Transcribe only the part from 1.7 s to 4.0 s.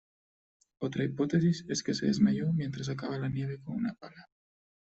que se desmayó mientras sacaba la nieve con una